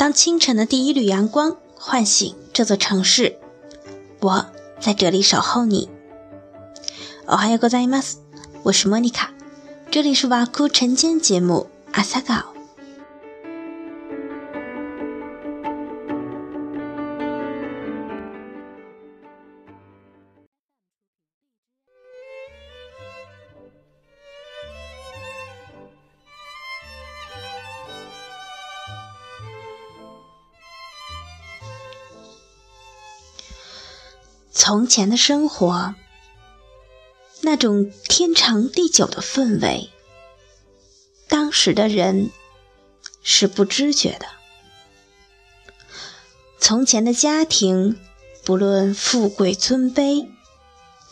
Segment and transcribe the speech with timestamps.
[0.00, 3.38] 当清晨的第一缕阳光唤醒这座城市，
[4.20, 4.46] 我
[4.80, 5.88] 在这里守候你。
[7.26, 8.18] おはようございます，
[8.62, 9.30] 我是莫妮卡，
[9.90, 12.49] 这里是瓦库晨间节目阿萨高。
[34.53, 35.95] 从前的生活，
[37.39, 39.89] 那种天长地久的氛围，
[41.29, 42.29] 当时的人
[43.23, 44.25] 是不知觉的。
[46.59, 47.97] 从前的家庭，
[48.43, 50.27] 不论富贵尊卑，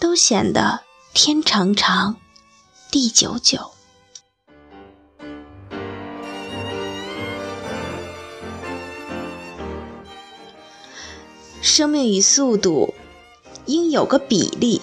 [0.00, 0.82] 都显得
[1.14, 2.16] 天长长，
[2.90, 3.70] 地久久。
[11.62, 12.94] 生命与速度。
[13.68, 14.82] 应有个比例。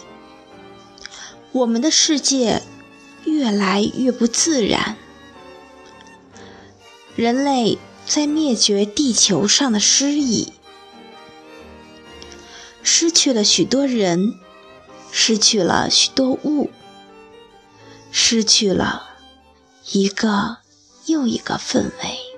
[1.52, 2.62] 我们的世界
[3.26, 4.96] 越来越不自然，
[7.16, 10.54] 人类在灭绝地球上的诗意，
[12.84, 14.36] 失去了许多人，
[15.12, 16.70] 失去了许多物，
[18.12, 19.10] 失去了
[19.92, 20.58] 一个
[21.06, 22.35] 又一个氛围。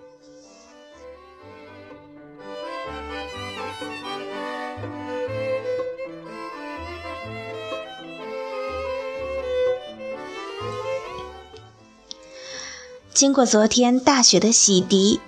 [13.17, 15.21] 经过昨天大雪的洗涤，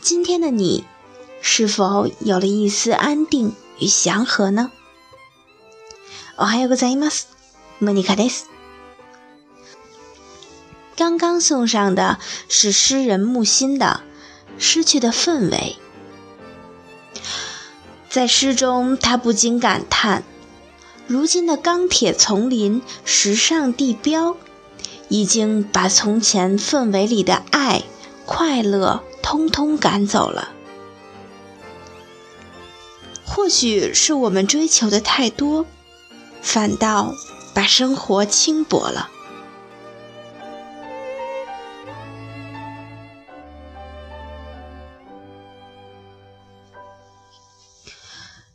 [0.00, 0.84] 今天的你
[1.40, 4.70] 是否有了一丝安定与祥和呢？
[6.36, 7.28] おはようございます。
[7.80, 8.46] モニカです。
[10.96, 12.18] 刚刚送上的
[12.48, 14.00] 是诗人木心的《
[14.60, 15.76] 失去的氛围》。
[18.08, 20.22] 在诗中，他不禁感叹：
[21.06, 24.36] 如今的钢铁丛林、时尚地标。
[25.11, 27.83] 已经把从前氛围里的爱、
[28.25, 30.53] 快乐通通赶走了。
[33.25, 35.65] 或许是我们追求的太多，
[36.41, 37.13] 反倒
[37.53, 39.09] 把生活轻薄了。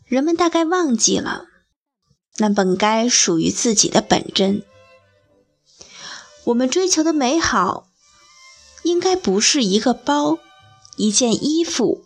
[0.07, 1.45] 人们大概忘记了，
[2.39, 4.63] 那本该属于自己的本真。
[6.47, 7.89] 我们追求的美好，
[8.85, 10.39] 应该不是一个包、
[10.97, 12.05] 一件衣服，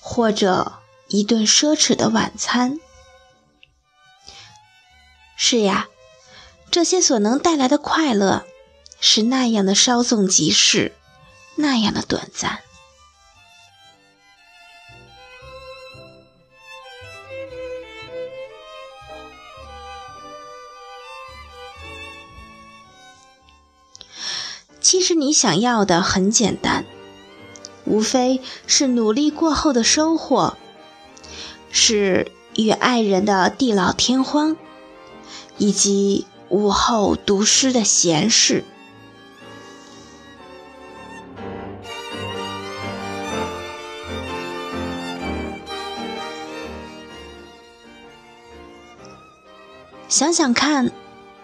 [0.00, 0.74] 或者
[1.08, 2.78] 一顿奢侈的晚餐。
[5.34, 5.88] 是呀，
[6.70, 8.44] 这些所能带来的快乐，
[9.00, 10.92] 是那样的稍纵即逝，
[11.56, 12.60] 那样的短暂。
[24.90, 26.84] 其实你想要的很简单，
[27.84, 30.56] 无非是努力过后的收获，
[31.70, 34.56] 是与爱人的地老天荒，
[35.58, 38.64] 以及午后读诗的闲适。
[50.08, 50.90] 想想看，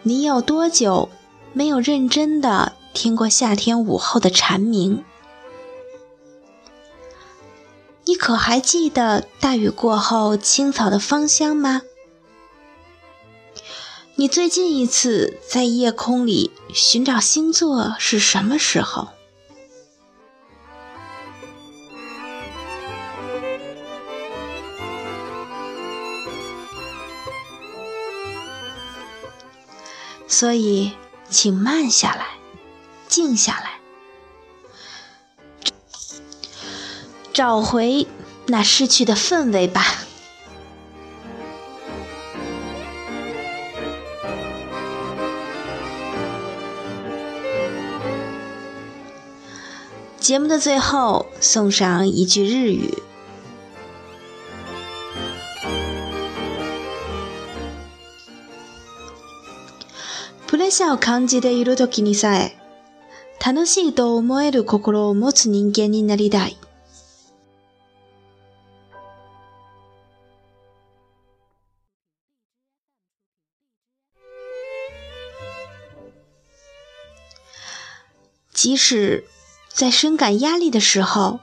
[0.03, 1.09] 你有多久
[1.53, 2.73] 没有认真的？
[2.97, 5.05] 听过夏天午后的蝉鸣，
[8.07, 11.83] 你可还记得大雨过后青草的芳香吗？
[14.15, 19.09] 你最近一次在夜空里寻找星座是什么时候？
[30.27, 30.93] 所以，
[31.29, 32.36] 请慢下来。
[33.08, 33.80] 静下来，
[37.34, 38.08] 找回
[38.48, 39.84] 那失去的氛围吧。
[50.20, 52.94] 节目的最后，送上一句日语：“
[60.48, 62.56] プレッシャーを感じている時にさえ。”
[63.44, 66.58] 楽しいと思える心を持つ人間になりたい。
[78.54, 79.24] 即使
[79.70, 81.40] 在深感压力的时候，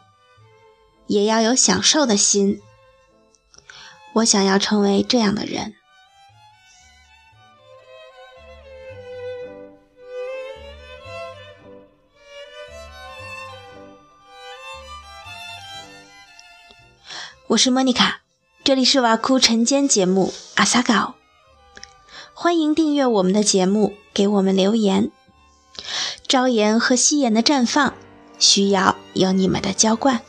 [1.09, 2.61] 也要有享受的心。
[4.13, 5.75] 我想要成为这样的人。
[17.54, 18.22] 我是莫妮卡，
[18.64, 21.14] 这里是瓦库晨间节目阿萨稿。
[22.34, 25.12] 欢迎订阅我们的节目，给我们留言。
[26.28, 27.94] 朝颜和夕颜的绽放，
[28.40, 30.22] 需要有你们的浇灌。